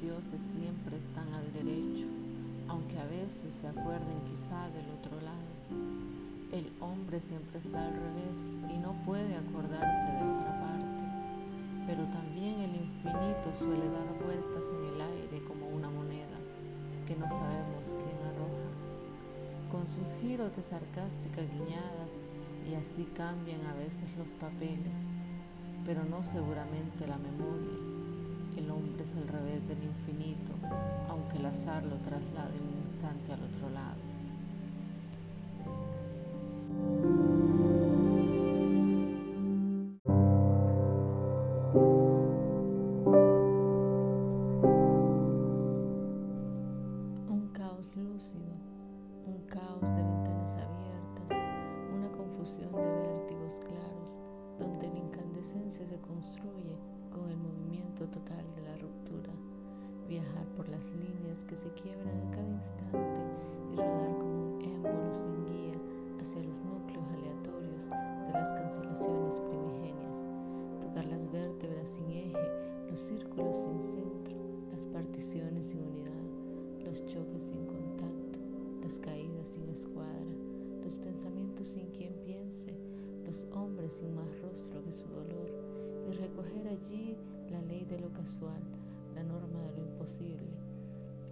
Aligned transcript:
dioses 0.00 0.40
siempre 0.40 0.96
están 0.96 1.32
al 1.34 1.52
derecho, 1.52 2.06
aunque 2.68 2.98
a 2.98 3.06
veces 3.06 3.52
se 3.52 3.66
acuerden 3.66 4.20
quizá 4.28 4.68
del 4.70 4.88
otro 4.90 5.20
lado. 5.20 5.48
El 6.52 6.70
hombre 6.80 7.20
siempre 7.20 7.58
está 7.58 7.84
al 7.84 7.92
revés 7.92 8.56
y 8.72 8.78
no 8.78 8.92
puede 9.04 9.34
acordarse 9.34 10.12
de 10.12 10.32
otra 10.32 10.60
parte, 10.60 11.04
pero 11.86 12.04
también 12.08 12.60
el 12.60 12.76
infinito 12.76 13.52
suele 13.58 13.88
dar 13.90 14.06
vueltas 14.24 14.72
en 14.72 14.94
el 14.94 15.00
aire 15.00 15.44
como 15.46 15.66
una 15.68 15.90
moneda 15.90 16.38
que 17.06 17.16
no 17.16 17.28
sabemos 17.28 17.94
quién 17.98 18.18
arroja, 18.22 18.70
con 19.70 19.82
sus 19.88 20.20
giros 20.20 20.54
de 20.54 20.62
sarcásticas 20.62 21.46
guiñadas 21.50 22.12
y 22.70 22.74
así 22.74 23.04
cambian 23.16 23.66
a 23.66 23.74
veces 23.74 24.08
los 24.16 24.32
papeles, 24.32 24.98
pero 25.84 26.04
no 26.04 26.24
seguramente 26.24 27.06
la 27.06 27.18
memoria. 27.18 28.07
El 28.58 28.72
hombre 28.72 29.04
es 29.04 29.14
el 29.14 29.28
revés 29.28 29.68
del 29.68 29.84
infinito, 29.84 30.50
aunque 31.08 31.36
el 31.36 31.46
azar 31.46 31.84
lo 31.84 31.94
traslade 31.98 32.58
un 32.58 32.90
instante 32.90 33.32
al 33.32 33.40
otro 33.44 33.70
lado. 33.70 34.00
Un 47.28 47.50
caos 47.52 47.94
lúcido, 47.94 48.42
un 49.24 49.38
caos 49.46 49.82
de 49.82 50.02
ventanas 50.02 50.56
abiertas, 50.56 51.38
una 51.96 52.10
confusión 52.10 52.72
de 52.72 53.08
vértigos 53.08 53.60
claros, 53.60 54.18
donde 54.58 54.88
la 54.88 54.98
incandescencia 54.98 55.86
se 55.86 56.00
construye 56.00 56.76
con 57.12 57.28
el 57.30 57.36
movimiento 57.36 58.06
total 58.08 58.47
viajar 60.08 60.46
por 60.56 60.68
las 60.68 60.90
líneas 60.92 61.44
que 61.44 61.56
se 61.56 61.70
quiebran 61.74 62.16
a 62.26 62.30
cada 62.30 62.48
instante 62.48 63.20
y 63.72 63.76
rodar 63.76 64.18
como 64.18 64.56
un 64.56 64.62
émbolo 64.62 65.12
sin 65.12 65.44
guía 65.46 65.80
hacia 66.20 66.42
los 66.42 66.58
núcleos 66.60 67.06
aleatorios 67.12 67.88
de 68.26 68.32
las 68.32 68.52
cancelaciones 68.54 69.40
primigenias, 69.40 70.24
tocar 70.80 71.04
las 71.06 71.30
vértebras 71.30 71.88
sin 71.88 72.10
eje, 72.10 72.50
los 72.90 73.00
círculos 73.00 73.56
sin 73.56 73.82
centro, 73.82 74.36
las 74.72 74.86
particiones 74.86 75.66
sin 75.68 75.82
unidad 75.82 76.18
los 76.88 77.04
choques 77.04 77.42
sin 77.42 77.66
contacto, 77.66 78.38
las 78.82 78.98
caídas 78.98 79.46
sin 79.48 79.68
escuadra, 79.68 80.32
los 80.82 80.96
pensamientos 80.98 81.68
sin 81.68 81.86
quien 81.90 82.14
piense, 82.24 82.72
los 83.26 83.46
hombres 83.52 83.94
sin 83.94 84.14
más 84.14 84.26
rostro 84.40 84.82
que 84.82 84.92
su 84.92 85.06
dolor, 85.08 85.50
y 86.08 86.12
recoger 86.12 86.66
allí 86.66 87.16
la 87.50 87.60
ley 87.62 87.84
de 87.84 87.98
lo 87.98 88.10
casual, 88.12 88.62
la 89.18 89.24
norma 89.24 89.60
de 89.62 89.72
lo 89.72 89.78
imposible. 89.78 90.46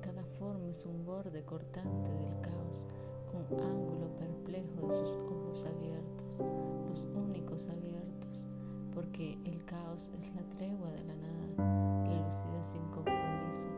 Cada 0.01 0.25
forma 0.41 0.69
es 0.71 0.85
un 0.87 1.05
borde 1.05 1.45
cortante 1.45 2.11
del 2.11 2.41
caos, 2.41 2.85
un 3.33 3.61
ángulo 3.61 4.09
perplejo 4.19 4.89
de 4.89 4.97
sus 4.97 5.17
ojos 5.31 5.65
abiertos, 5.67 6.43
los 6.89 7.07
únicos 7.15 7.69
abiertos, 7.69 8.49
porque 8.93 9.39
el 9.45 9.65
caos 9.67 10.11
es 10.19 10.35
la 10.35 10.43
tregua 10.51 10.91
de 10.91 11.05
la 11.05 11.15
nada, 11.15 12.09
la 12.09 12.25
lucidez 12.25 12.67
sin 12.67 12.83
compromiso, 12.91 13.69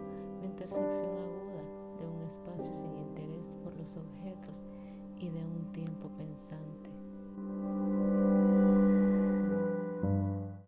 la 0.41 0.47
intersección 0.47 1.11
aguda 1.11 1.65
de 2.01 2.07
un 2.07 2.23
espacio 2.23 2.75
sin 2.75 2.97
interés 2.97 3.57
por 3.63 3.77
los 3.77 3.95
objetos 3.99 4.65
y 5.19 5.29
de 5.29 5.45
un 5.45 5.71
tiempo 5.73 6.09
pensante. 6.17 6.98